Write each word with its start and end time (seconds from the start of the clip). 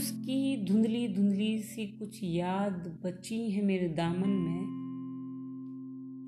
उसकी 0.00 0.64
धुंधली 0.64 1.08
धुंधली 1.08 1.58
सी 1.62 1.84
कुछ 1.86 2.18
याद 2.22 3.00
बची 3.04 3.38
है 3.50 3.64
मेरे 3.64 3.88
दामन 3.88 4.28
में। 4.28 4.62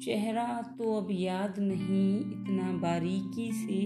चेहरा 0.02 0.46
तो 0.78 0.96
अब 0.96 1.08
याद 1.10 1.58
नहीं 1.58 2.08
इतना 2.20 2.72
बारीकी 2.72 3.46
से। 3.52 3.78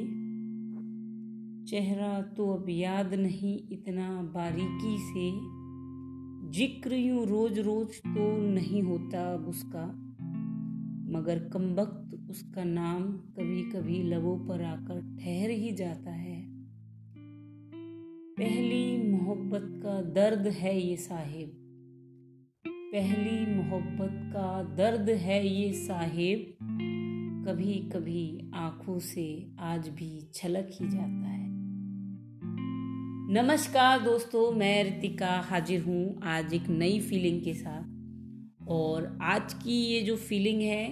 चेहरा 1.67 2.21
तो 2.37 2.49
अब 2.53 2.67
याद 2.69 3.15
नहीं 3.15 3.54
इतना 3.72 4.08
बारीकी 4.35 4.97
से। 4.99 5.29
ज़िक्र 6.58 6.94
यूँ 6.94 7.26
रोज 7.26 7.58
रोज 7.58 7.89
तो 7.89 8.26
नहीं 8.54 8.83
होता 8.83 9.22
अब 9.34 9.48
उसका। 9.48 9.87
मगर 11.12 11.48
कम 11.53 11.72
वक्त 11.75 12.19
उसका 12.30 12.65
नाम 12.65 13.03
कभी 13.39 13.62
कभी 13.71 14.03
लबों 14.03 14.39
पर 14.39 14.65
आकर 14.65 15.01
ठहर 15.16 15.51
ही 15.51 15.72
जाता 15.72 16.11
है। 16.11 16.57
पहली 18.39 18.86
मोहब्बत 19.27 19.62
का 19.83 20.03
दर्द 20.03 20.47
है 20.47 20.80
ये 20.80 20.97
साहिब। 20.97 21.53
पहली 22.66 23.55
मोहब्बत 23.57 24.11
का 24.33 24.62
दर्द 24.62 25.11
है 25.11 25.49
ये 25.49 25.73
साहिब। 25.73 26.57
कभी 27.49 27.75
कभी 27.75 28.51
आँखों 28.55 28.99
से 28.99 29.47
आज 29.61 29.89
भी 29.89 30.30
छलक 30.35 30.69
ही 30.73 30.89
जाता 30.89 31.29
है। 31.29 31.47
नमस्कार 33.33 34.01
दोस्तों, 34.01 34.52
मैं 34.52 34.85
रितिका 34.85 35.41
हाजिर 35.41 35.80
हूँ 35.80 36.21
आज 36.23 36.55
एक 36.55 36.69
नई 36.69 37.01
फीलिंग 37.01 37.43
के 37.43 37.55
साथ। 37.55 38.69
और 38.69 39.19
आज 39.23 39.55
की 39.55 39.85
ये 39.85 40.01
जो 40.02 40.16
फीलिंग 40.16 40.63
है, 40.63 40.85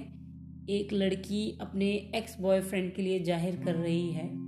एक 0.71 0.93
लड़की 0.93 1.59
अपने 1.61 2.13
एक्स 2.15 2.41
बॉयफ्रेंड 2.41 2.95
के 2.95 3.03
लिए 3.03 3.21
ज़ाहिर 3.21 3.57
कर 3.65 3.75
रही 3.75 4.11
है। 4.13 4.44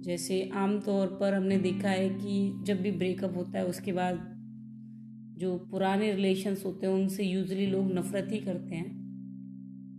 जैसे 0.00 0.50
आम 0.54 0.80
तौर 0.80 1.06
पर 1.06 1.34
हमने 1.34 1.58
देखा 1.58 1.88
है 1.88 2.10
कि 2.10 2.60
जब 2.62 2.80
भी 2.80 2.90
ब्रेकअप 2.90 3.36
होता 3.36 3.58
है, 3.58 3.66
उसके 3.66 3.92
बाद 3.92 4.40
जो 5.38 5.58
पुराने 5.58 6.12
रिलेशन्स 6.12 6.66
होते 6.66 6.86
हैं, 6.86 6.94
उनसे 6.94 7.24
यूजली 7.24 7.66
लोग 7.66 7.92
नफ़रत 7.92 8.28
ही 8.32 8.38
करते 8.38 8.74
हैं। 8.74 9.00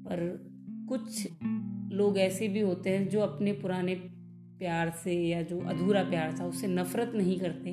पर 0.07 0.51
कुछ 0.89 1.27
लोग 1.93 2.17
ऐसे 2.17 2.47
भी 2.47 2.59
होते 2.59 2.89
हैं 2.89 3.09
जो 3.09 3.19
अपने 3.19 3.53
पुराने 3.53 3.95
प्यार 4.59 4.89
से 4.89 5.27
या 5.27 5.41
जो 5.41 5.59
अधूरा 5.59 6.03
प्यार 6.03 6.39
था, 6.39 6.45
उससे 6.45 6.67
नफ़रत 6.67 7.11
नहीं 7.15 7.39
करते। 7.39 7.71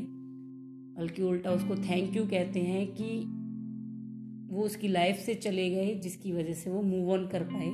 बल्कि 1.00 1.22
उल्टा 1.22 1.50
उसको 1.50 1.76
थैंक 1.76 2.16
यू 2.16 2.26
कहते 2.26 2.60
हैं 2.60 2.86
कि 2.86 3.20
वो 4.54 4.62
उसकी 4.62 4.88
लाइफ 4.88 5.16
से 5.16 5.34
चले 5.34 5.70
गए, 5.70 5.94
जिसकी 5.94 6.32
वजह 6.32 6.52
से 6.52 6.70
वो 6.70 6.82
मूव 6.82 7.10
ऑन 7.12 7.28
कर 7.28 7.42
पाए। 7.42 7.68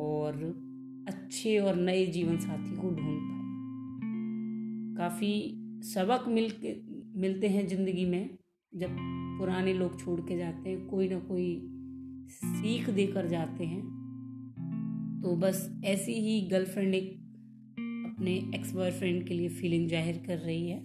और 0.00 0.65
अच्छे 1.06 1.58
और 1.58 1.76
नए 1.76 2.06
जीवन 2.06 2.38
साथी 2.38 2.76
को 2.76 2.90
ढूंढ 2.90 3.18
पाए। 3.20 3.44
काफ़ी 4.98 5.32
सबक 5.84 6.24
मिल 6.28 6.50
के, 6.50 6.74
मिलते 7.20 7.48
हैं 7.48 7.66
ज़िंदगी 7.68 8.04
में, 8.04 8.38
जब 8.72 8.96
पुराने 9.38 9.72
लोग 9.72 10.00
छोड़ 10.00 10.20
के 10.20 10.36
जाते 10.38 10.70
हैं, 10.70 10.86
कोई 10.86 11.08
ना 11.08 11.18
कोई 11.18 11.48
सीख 12.30 12.90
देकर 12.90 13.26
जाते 13.26 13.64
हैं। 13.64 13.82
तो 15.22 15.36
बस 15.36 15.68
ऐसी 15.84 16.12
ही 16.12 16.40
गर्लफ्रेंड 16.48 16.94
एक 16.94 17.12
अपने 18.06 18.34
एक्स 18.54 18.72
बॉयफ्रेंड 18.74 19.26
के 19.28 19.34
लिए 19.34 19.48
फीलिंग 19.48 19.88
ज़ाहिर 19.88 20.22
कर 20.26 20.38
रही 20.38 20.68
है। 20.68 20.78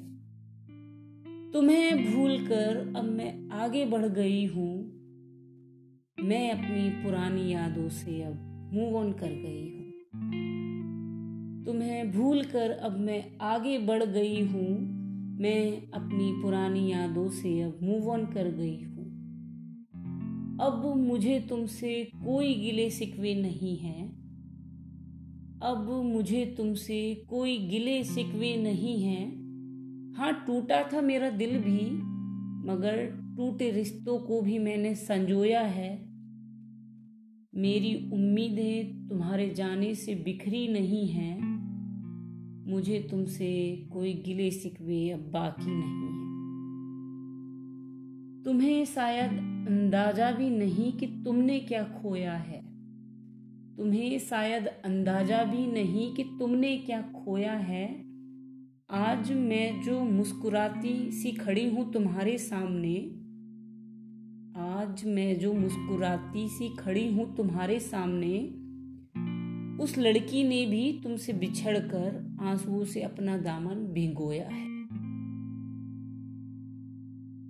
तुम्हें 1.54 2.14
भूल 2.14 2.38
कर 2.48 2.78
अब 2.98 3.04
मैं 3.04 3.50
आगे 3.54 3.86
बढ़ 3.86 4.06
गई 4.06 4.46
हूँ। 4.46 4.74
मैं 6.18 6.52
अपनी 6.52 6.90
पुरानी 7.04 7.52
यादों 7.54 7.88
से 7.90 8.22
अब 8.24 8.70
मूव 8.74 8.96
ऑन 8.96 9.12
कर 9.14 9.28
गई 9.28 9.70
हूँ। 9.70 9.81
तुम्हें 11.66 12.12
भूलकर 12.12 12.72
अब 12.72 13.00
मैं 13.00 13.38
आगे 13.42 13.78
बढ़ 13.78 14.04
गई 14.04 14.42
हूँ। 14.42 15.02
मैं 15.40 15.92
अपनी 15.92 16.42
पुरानी 16.42 16.92
यादों 16.92 17.30
से 17.30 17.62
अब 17.62 17.80
मूव 17.84 18.10
ऑन 18.10 18.26
कर 18.26 18.48
गई 18.52 18.82
हूँ। 18.82 19.02
अब 20.62 20.94
मुझे 20.98 21.40
तुमसे 21.50 22.12
कोई 22.16 22.54
गिले 22.54 22.90
सिकवे 22.90 23.36
नहीं 23.36 23.78
है। 23.78 24.10
अब 25.64 25.90
मुझे 26.06 26.46
तुमसे 26.58 27.16
कोई 27.30 27.58
गिले 27.58 28.04
सिकवे 28.04 28.56
नहीं 28.58 29.04
है। 29.04 29.26
हाँ 30.18 30.44
टूटा 30.48 30.90
था 30.94 31.02
मेरा 31.02 31.30
दिल 31.30 31.58
भी, 31.58 31.90
मगर 32.72 33.06
टूटे 33.38 33.72
रिश्तों 33.72 34.20
को 34.20 34.42
भी 34.42 34.60
मैंने 34.60 34.96
संजोया 34.96 35.62
है। 35.62 36.12
मेरी 37.56 38.10
उम्मीदें 38.14 39.08
तुम्हारे 39.08 39.50
जाने 39.50 39.96
से 39.96 40.16
बिखरी 40.16 40.68
नहीं 40.68 41.08
हैं। 41.08 41.51
मुझे 42.68 43.08
तुमसे 43.12 43.76
कोई 43.94 44.14
गिले 44.14 44.52
सिकवे 44.52 45.10
अब 45.10 45.20
बाकी 45.20 45.72
नहीं 45.72 46.04
है। 46.04 46.22
तुम्हें 48.44 48.86
शायद 48.86 49.32
अंदाज़ा 49.68 50.32
भी 50.32 50.50
नहीं 50.50 50.92
कि 50.92 51.06
तुमने 51.06 51.60
क्या 51.60 51.84
खोया 51.84 52.34
है। 52.34 52.62
तुम्हें 53.78 54.20
शायद 54.20 54.68
अंदाज़ा 54.68 55.44
भी 55.44 55.68
नहीं 55.68 56.16
कि 56.16 56.24
तुमने 56.24 56.78
क्या 56.78 57.02
खोया 57.02 57.54
है। 57.54 58.06
आज 58.92 59.32
मैं 59.32 59.82
जो 59.82 60.04
मुस्कुराती 60.04 61.12
सी 61.12 61.32
खड़ी 61.32 61.70
हूँ 61.70 61.94
तुम्हारे 61.94 62.38
सामने, 62.38 62.96
आज 64.58 65.06
मैं 65.06 65.40
जो 65.40 65.54
मुस्कुराती 65.54 66.48
सी 66.50 66.76
खड़ी 66.76 67.14
हूँ 67.14 67.36
तुम्हारे 67.36 67.80
सामने, 67.80 68.40
उस 69.84 69.98
लड़की 69.98 70.44
ने 70.44 70.66
भी 70.66 71.02
तुमसे 71.04 71.34
बिछड़कर 71.34 72.31
आंसुओं 72.42 72.84
से 72.84 73.02
अपना 73.02 73.38
दामन 73.38 73.76
भिगोया 73.76 74.48
है। 74.48 74.70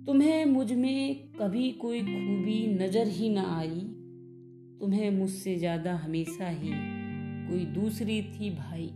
तुम्हें 0.06 0.44
मुझमें 0.44 1.30
कभी 1.40 1.70
कोई 1.72 2.00
खूबी 2.00 2.66
नज़र 2.74 3.08
ही 3.08 3.28
ना 3.30 3.42
आई। 3.58 3.80
तुम्हें 4.80 5.10
मुझसे 5.10 5.58
ज़्यादा 5.58 5.94
हमेशा 5.94 6.48
ही 6.48 6.70
कोई 7.48 7.64
दूसरी 7.64 8.22
थी 8.22 8.50
भाई। 8.50 8.90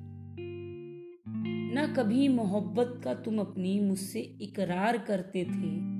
न 1.74 1.94
कभी 1.96 2.28
मोहब्बत 2.28 3.00
का 3.04 3.14
तुम 3.14 3.38
अपनी 3.38 3.80
मुझसे 3.80 4.20
इकरार 4.20 4.98
करते 4.98 5.44
थे। 5.44 5.96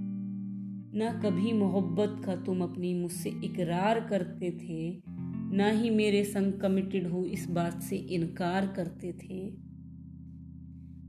न 0.99 1.21
कभी 1.25 1.53
मोहब्बत 1.53 2.23
का 2.27 2.37
तुम 2.37 2.63
अपनी 2.63 2.95
मुझसे 2.95 3.31
इकरार 3.45 4.01
करते 4.01 4.51
थे। 4.51 5.03
ना 5.57 5.71
ही 5.71 5.91
मेरे 5.91 6.25
संग 6.25 6.53
कमिटेड 6.53 7.07
हो 7.07 7.25
इस 7.25 7.51
बात 7.51 7.83
से 7.83 7.97
इनकार 7.97 8.67
करते 8.67 9.13
थे। 9.13 9.66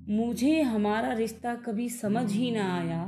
मुझे 0.09 0.61
हमारा 0.61 1.13
रिश्ता 1.13 1.55
कभी 1.55 1.89
समझ 1.89 2.31
ही 2.31 2.51
ना 2.51 2.75
आया। 2.75 3.03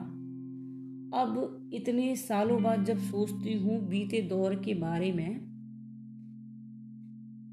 अब 1.21 1.69
इतने 1.73 2.15
सालों 2.15 2.63
बाद 2.63 2.85
जब 2.85 2.97
सोचती 2.97 3.53
हूँ 3.53 3.87
बीते 3.87 4.21
दौर 4.21 4.55
के 4.55 4.73
बारे 4.73 5.11
में 5.11 5.39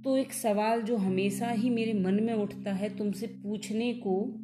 तो 0.05 0.17
एक 0.17 0.33
सवाल 0.33 0.83
जो 0.83 0.97
हमेशा 0.97 1.49
ही 1.49 1.71
मेरे 1.71 1.93
मन 1.93 2.15
में 2.23 2.35
उठता 2.35 2.73
है 2.73 2.97
तुमसे 2.97 3.27
पूछने 3.27 3.95
को, 3.95 4.35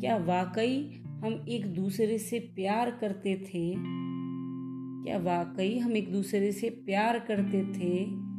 क्या 0.00 0.16
वाकई 0.16 1.02
हम 1.06 1.46
एक 1.48 1.66
दूसरे 1.66 2.18
से 2.18 2.38
प्यार 2.38 2.90
करते 2.90 3.36
थे? 3.36 3.74
क्या 5.04 5.18
वाकई 5.18 5.78
हम 5.78 5.96
एक 5.96 6.12
दूसरे 6.12 6.52
से 6.52 6.70
प्यार 6.70 7.18
करते 7.18 7.64
थे? 7.64 8.29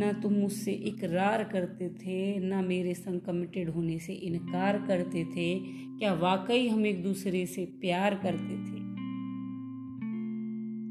ना 0.00 0.12
तुम 0.12 0.32
मुझसे 0.32 0.72
इकरार 0.72 1.44
करते 1.44 1.88
थे, 1.88 2.38
ना 2.40 2.62
मेरे 2.62 2.94
संग 2.94 3.20
कमिटेड 3.20 3.70
होने 3.70 3.98
से 3.98 4.12
इनकार 4.12 4.78
करते 4.86 5.24
थे। 5.24 5.58
क्या 5.98 6.14
वाकई 6.14 6.68
हम 6.68 6.86
एक 6.86 7.02
दूसरे 7.02 7.46
से 7.46 7.64
प्यार 7.64 8.14
करते 8.14 8.56
थे? 8.62 8.80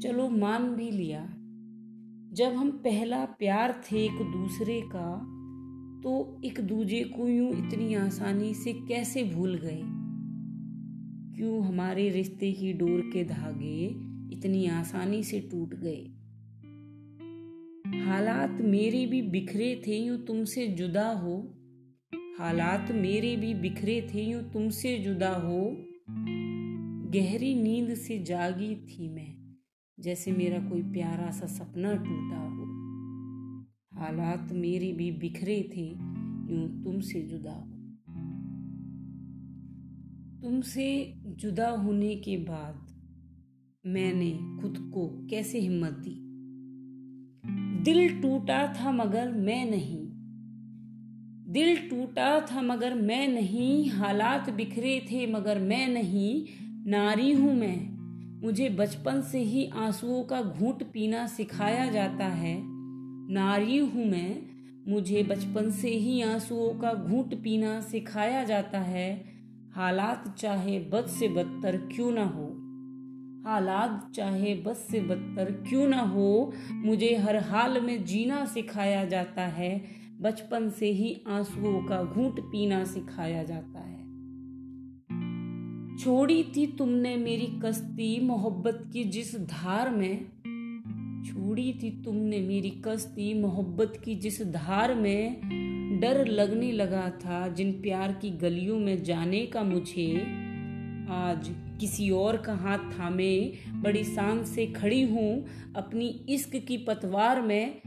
चलो 0.00 0.28
मान 0.30 0.74
भी 0.74 0.90
लिया। 0.90 1.26
जब 2.32 2.54
हम 2.56 2.70
पहला 2.70 3.24
प्यार 3.24 3.80
थे 3.84 4.04
एक 4.04 4.18
दूसरे 4.32 4.80
का 4.80 5.08
तो 6.02 6.40
एक 6.44 6.60
दूजे 6.60 7.02
को 7.04 7.28
यूँ 7.28 7.50
इतनी 7.50 7.94
आसानी 7.94 8.54
से 8.54 8.72
कैसे 8.72 9.24
भूल 9.24 9.54
गए? 9.54 9.80
क्यों 11.36 11.64
हमारे 11.64 12.08
रिश्ते 12.08 12.52
की 12.52 12.72
डोर 12.72 13.00
के 13.12 13.24
धागे 13.24 13.86
इतनी 14.32 14.66
आसानी 14.66 15.22
से 15.22 15.40
टूट 15.40 15.74
गए? 15.74 16.19
हालात 18.10 18.50
मेरे 18.50 19.06
भी 19.06 19.22
बिखरे 19.22 19.82
थे 19.86 19.98
यूँ 19.98 20.24
तुमसे 20.26 20.66
जुदा 20.66 21.10
हो। 21.10 21.56
हालात 22.38 22.90
मेरे 22.92 23.36
भी 23.36 23.54
बिखरे 23.54 24.08
थे 24.14 24.22
यूँ 24.22 24.42
तुमसे 24.52 24.98
जुदा 24.98 25.28
हो। 25.28 25.76
गहरी 27.10 27.54
नींद 27.54 27.94
से 27.94 28.18
जागी 28.18 28.74
थी 28.74 29.08
मैं, 29.08 29.56
जैसे 30.00 30.32
मेरा 30.32 30.58
कोई 30.58 30.82
प्यारा 30.82 31.30
सा 31.30 31.46
सपना 31.46 31.94
टूटा 31.94 32.40
हो। 32.40 32.64
हालात 34.00 34.52
मेरे 34.52 34.92
भी 34.92 35.10
बिखरे 35.12 35.70
थे 35.76 35.86
यूँ 36.54 36.84
तुमसे 36.84 37.22
जुदा 37.22 37.52
हो। 37.52 37.70
तुमसे 40.42 41.14
जुदा 41.26 41.68
होने 41.68 42.16
के 42.16 42.36
बाद 42.36 42.86
मैंने 43.86 44.60
खुद 44.62 44.90
को 44.94 45.26
कैसे 45.26 45.58
हिम्मत 45.58 45.92
दी? 45.92 46.29
दिल 47.84 48.22
टूटा 48.22 48.66
था 48.66 48.90
मगर 48.90 49.30
मैं 49.30 49.70
नहीं। 49.70 50.06
दिल 51.52 51.76
टूटा 51.76 52.40
था 52.40 52.62
मगर 52.62 52.94
मैं 52.94 53.28
नहीं, 53.28 53.90
हालात 53.90 54.50
बिखरे 54.50 55.06
थे 55.12 55.26
मगर 55.26 55.58
मैं 55.58 55.88
नहीं, 55.88 56.44
नारी 56.90 57.32
हूँ 57.32 57.54
मैं। 57.54 57.90
मुझे 58.42 58.68
बचपन 58.68 59.20
से 59.20 59.38
ही 59.38 59.70
आंसुओं 59.74 60.22
का 60.24 60.42
घूट 60.42 60.82
पीना 60.82 61.26
सिखाया 61.26 61.90
जाता 61.90 62.24
है। 62.24 62.62
नारी 63.32 63.78
हूँ 63.78 64.06
मैं, 64.06 64.42
मुझे 64.88 65.22
बचपन 65.22 65.70
से 65.70 65.90
ही 65.90 66.22
आंसुओं 66.22 66.80
का 66.80 66.94
घूट 66.94 67.34
पीना 67.34 67.80
सिखाया 67.80 68.44
जाता 68.44 68.78
है। 68.78 69.24
हालात 69.74 70.34
चाहे 70.38 70.78
बद 70.78 71.06
से 71.06 71.28
बदतर 71.28 71.76
क्यों 71.76 72.12
ना 72.12 72.24
हो। 72.24 72.49
हालात 73.46 74.12
चाहे 74.14 74.54
बस 74.54 74.86
से 74.90 75.00
बदतर 75.00 75.50
क्यों 75.68 75.88
ना 75.88 76.00
हो, 76.00 76.52
मुझे 76.72 77.16
हर 77.16 77.36
हाल 77.36 77.80
में 77.80 78.04
जीना 78.04 78.44
सिखाया 78.44 79.04
जाता 79.04 79.42
है। 79.42 79.84
बचपन 80.20 80.70
से 80.70 80.90
ही 80.90 81.20
आंसुओं 81.28 81.84
का 81.84 82.02
घूंट 82.02 82.40
पीना 82.40 82.84
सिखाया 82.84 83.42
जाता 83.42 83.80
है। 83.80 84.00
छोड़ी 85.98 86.42
थी 86.42 86.66
तुमने 86.66 87.16
मेरी 87.16 87.60
कश्ती, 87.64 88.20
मोहब्बत 88.20 88.90
की 88.92 89.04
जिस 89.04 89.36
धार 89.36 89.90
में। 89.90 90.26
छोड़ी 91.26 91.72
थी 91.82 92.02
तुमने 92.02 92.40
मेरी 92.40 92.70
कश्ती, 92.70 93.40
मोहब्बत 93.40 94.02
की 94.04 94.14
जिस 94.14 94.42
धार 94.42 94.94
में। 94.94 95.40
डर 96.00 96.26
लगने 96.26 96.72
लगा 96.72 97.10
था 97.10 97.48
जिन 97.48 97.72
प्यार 97.72 98.12
की 98.12 98.30
गलियों 98.30 98.78
में 98.78 99.02
जाने 99.02 99.46
का 99.46 99.62
मुझे। 99.62 100.16
आज 101.10 101.69
किसी 101.80 102.10
और 102.10 102.36
का 102.36 102.54
हाथ 102.54 102.78
थामे, 102.78 103.52
बड़ी 103.72 104.04
शान 104.04 104.44
से 104.44 104.66
खड़ी 104.66 105.02
हूँ, 105.02 105.46
अपनी 105.76 106.06
इश्क 106.28 106.56
की 106.56 106.76
पतवार 106.76 107.42
में। 107.42 107.80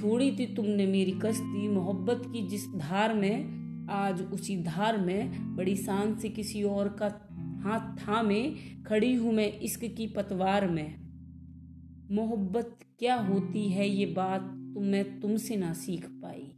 छोड़ी 0.00 0.30
थी 0.32 0.54
तुमने 0.54 0.86
मेरी 0.86 1.12
कश्ती, 1.24 1.68
मोहब्बत 1.68 2.22
की 2.26 2.48
जिस 2.48 2.66
धार 2.76 3.14
में, 3.14 3.64
आज 3.90 4.22
उसी 4.22 4.56
धार 4.56 4.98
में। 4.98 5.56
बड़ी 5.56 5.76
शान 5.76 6.14
से 6.14 6.28
किसी 6.28 6.62
और 6.62 6.88
का 6.88 7.06
हाथ 7.64 7.96
थामे, 7.96 8.54
खड़ी 8.86 9.14
हूँ 9.14 9.32
मैं 9.32 9.58
इश्क 9.58 9.84
की 9.84 10.06
पतवार 10.06 10.66
में। 10.70 10.94
मोहब्बत 12.10 12.78
क्या 12.98 13.14
होती 13.14 13.68
है 13.68 13.88
ये 13.88 14.06
बात 14.06 14.40
तुम 14.74 14.84
मैं 14.84 15.20
तुमसे 15.20 15.56
ना 15.56 15.72
सीख 15.72 16.06
पाई। 16.06 16.52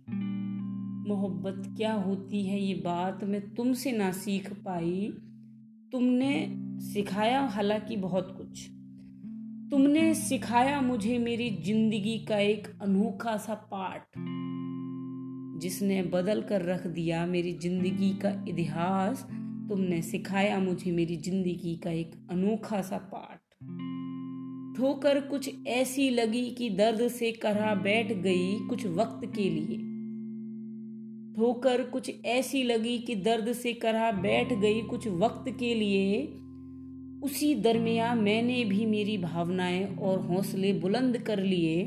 मोहब्बत 1.09 1.75
क्या 1.77 1.93
होती 1.93 2.47
है 2.47 2.61
ये 2.61 2.75
बात 2.75 3.25
मैं 3.25 3.55
तुमसे 3.55 3.93
ना 3.93 4.13
सीख 4.13 4.53
पाई। 4.53 5.13
तुमने 5.93 6.33
सिखाया 6.83 7.41
हालाँकि 7.47 7.97
बहुत 7.97 8.35
कुछ। 8.37 8.67
तुमने 9.71 10.15
सिखाया 10.15 10.81
मुझे 10.81 11.19
मेरी 11.19 11.51
ज़िंदगी 11.65 12.19
का 12.19 12.39
एक 12.39 12.67
अनोखा 12.83 13.37
सा 13.37 13.55
पाठ, 13.73 14.03
जिसने 15.61 16.03
बदल 16.03 16.43
कर 16.43 16.63
रख 16.63 16.87
दिया 16.87 17.25
मेरी 17.27 17.53
ज़िंदगी 17.53 18.11
का 18.15 18.31
इतिहास। 18.49 19.27
तुमने 19.69 20.03
सिखाया 20.03 20.59
मुझे 20.59 20.91
मेरी 20.93 21.17
ज़िंदगी 21.17 21.77
का 21.77 21.91
एक 21.91 22.15
अनोखा 22.31 22.83
सा 22.83 22.99
पाठ। 23.15 23.39
ठोकर 24.77 25.21
कुछ 25.21 25.51
ऐसी 25.67 26.11
लगी 26.11 26.49
कि 26.51 26.71
दर्द 26.71 27.09
से 27.09 27.33
करा 27.33 27.75
बैठ 27.75 28.13
गई 28.13 28.59
कुछ 28.69 28.87
वक्त 28.87 29.27
के 29.37 29.51
लिए। 29.51 29.96
ठोकर 31.37 31.83
कुछ 31.83 32.13
ऐसी 32.25 32.63
लगी 32.63 32.99
कि 32.99 33.15
दर्द 33.15 33.53
से 33.53 33.73
करा 33.73 34.13
बैठ 34.13 34.53
गई 34.53 34.83
कुछ 34.83 35.09
वक्त 35.09 35.45
के 35.59 35.75
लिए। 35.75 36.23
उसी 37.23 37.55
दरमिया 37.55 38.15
मैंने 38.15 38.65
भी 38.65 38.87
मेरी 38.87 39.19
भावनाएँ 39.19 39.97
और 39.97 40.21
हौसले 40.21 40.73
बुलंद 40.73 41.19
कर 41.19 41.43
लिए। 41.43 41.85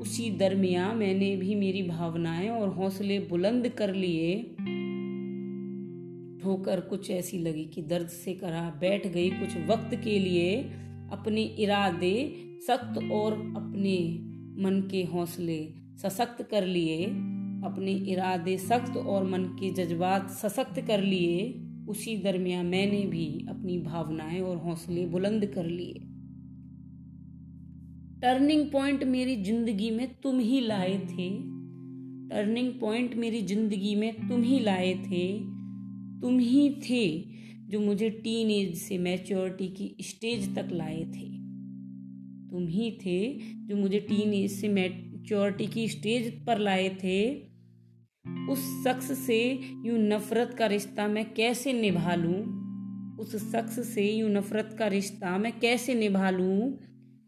उसी 0.00 0.30
दरमिया 0.30 0.92
मैंने 0.92 1.36
भी 1.36 1.54
मेरी 1.54 1.82
भावनाएँ 1.82 2.48
और 2.48 2.68
हौसले 2.68 3.18
बुलंद 3.18 3.68
कर 3.68 3.94
लिए। 3.94 4.42
ठोकर 6.42 6.80
कुछ 6.80 7.10
ऐसी 7.10 7.38
लगी 7.38 7.64
कि 7.64 7.82
दर्द 7.82 8.08
से 8.08 8.34
करा 8.34 8.76
बैठ 8.80 9.06
गई 9.06 9.30
कुछ 9.30 9.70
वक्त 9.70 9.94
के 10.04 10.18
लिए। 10.18 10.62
अपने 11.12 11.42
इरादे 11.42 12.34
सख्त 12.66 13.10
और 13.12 13.32
अपने 13.32 14.18
मन 14.62 14.88
के 14.90 15.04
हौसले 15.04 15.74
सशक्त 15.96 16.42
कर 16.42 16.66
लिए। 16.66 17.06
अपने 17.64 17.92
इरादे 17.92 18.56
सख्त 18.58 18.96
और 18.96 19.24
मन 19.24 19.44
के 19.60 19.70
जज्बात 19.70 20.30
सशक्त 20.30 20.80
कर 20.80 21.02
लिए, 21.02 21.64
उसी 21.88 22.16
दरमिया 22.16 22.62
मैंने 22.62 23.00
भी 23.06 23.46
अपनी 23.48 23.78
भावनाएँ 23.78 24.40
और 24.40 24.56
हौसले 24.56 25.06
बुलंद 25.06 25.46
कर 25.46 25.66
लिए। 25.66 25.94
टर्निंग 28.22 28.64
पॉइंट 28.70 29.04
मेरी 29.04 29.36
ज़िंदगी 29.36 29.90
में 29.90 30.06
तुम 30.22 30.38
ही 30.40 30.60
लाए 30.60 30.98
थे। 30.98 31.28
टर्निंग 32.28 32.72
पॉइंट 32.72 33.14
मेरी 33.14 33.42
ज़िंदगी 33.42 33.94
में 33.94 34.28
तुम 34.28 34.42
ही 34.42 34.58
लाए 34.58 34.94
थे। 34.94 35.26
तुम 36.20 36.38
ही 36.38 36.70
थे 36.90 37.06
जो 37.68 37.80
मुझे 37.80 38.10
टीन 38.10 38.50
एज 38.50 38.74
से 38.76 38.98
मैच्योरिटी 38.98 39.68
की 39.68 40.04
स्टेज 40.04 40.54
तक 40.56 40.68
लाए 40.72 41.00
थे। 41.00 41.26
तुम 42.50 42.66
ही 42.66 42.90
थे 42.90 43.18
जो 43.66 43.76
मुझे 43.76 44.00
टीन 44.00 44.32
एज 44.34 44.50
से 44.50 44.68
मैच्योरिटी 45.28 45.66
की 45.66 45.88
स्टेज 45.88 46.44
पर 46.44 46.58
लाए 46.58 46.88
थे, 46.88 47.18
उस 48.50 48.60
शख्स 48.84 49.26
से 49.26 49.38
यूँ 49.84 49.98
नफरत 49.98 50.54
का 50.58 50.66
रिश्ता 50.66 51.06
मैं 51.08 51.24
कैसे 51.34 51.72
निभा 51.72 52.14
लूँ? 52.14 53.16
उस 53.20 53.36
शख्स 53.52 53.78
से 53.88 54.10
यूँ 54.10 54.30
नफरत 54.30 54.74
का 54.78 54.86
रिश्ता 54.86 55.36
मैं 55.38 55.52
कैसे 55.60 55.94
निभा 55.94 56.30
लूँ? 56.30 56.78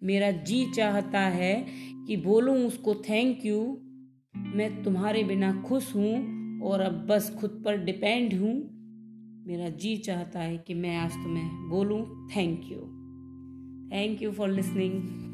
मेरा 0.03 0.31
जी 0.31 0.65
चाहता 0.73 1.21
है 1.21 1.55
कि 2.07 2.17
बोलूँ 2.17 2.57
उसको 2.67 2.95
थैंक 2.95 3.45
यू 3.47 3.61
मैं 4.37 4.83
तुम्हारे 4.83 5.25
बिना 5.25 5.53
खुश 5.63 5.95
हूँ 5.95 6.61
और 6.61 6.81
अब 6.81 7.07
बस 7.07 7.31
खुद 7.41 7.63
पर 7.65 7.85
डिपेंड 7.85 8.35
हूँ। 8.41 8.55
मेरा 9.47 9.69
जी 9.69 9.97
चाहता 9.97 10.41
है 10.41 10.59
कि 10.59 10.75
मैं 10.75 10.97
आज 10.97 11.13
तुम्हें 11.13 11.69
बोलूँ 11.69 12.29
thank 12.37 12.61
you 12.65 12.81
thank 13.93 14.23
you 14.23 14.33
for 14.33 14.49
listening 14.49 15.30